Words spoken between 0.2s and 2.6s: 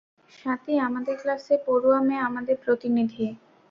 স্বাতী, আমাদের ক্লাসের পড়ুয়া মেয়ে আমাদের